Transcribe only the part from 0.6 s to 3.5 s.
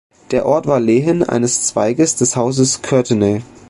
war Lehen eines Zweiges des Hauses Courtenay.